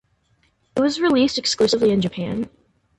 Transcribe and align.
It 0.75 0.79
was 0.81 0.99
released 0.99 1.37
exclusively 1.37 1.91
in 1.91 2.01
Japan. 2.01 2.49